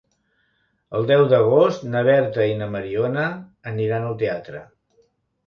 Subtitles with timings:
[0.99, 3.27] El deu d'agost na Berta i na Mariona
[3.75, 4.65] aniran al teatre.